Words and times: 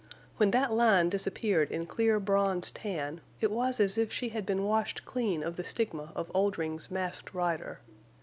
When 0.37 0.49
that 0.49 0.71
line 0.73 1.09
disappeared 1.09 1.69
in 1.69 1.85
clear 1.85 2.19
bronze 2.19 2.71
tan 2.71 3.21
it 3.39 3.51
was 3.51 3.79
as 3.79 3.99
if 3.99 4.11
she 4.11 4.29
had 4.29 4.47
been 4.47 4.63
washed 4.63 5.05
clean 5.05 5.43
of 5.43 5.57
the 5.57 5.63
stigma 5.63 6.11
of 6.15 6.31
Oldring's 6.33 6.89
Masked 6.89 7.35
Rider. 7.35 7.81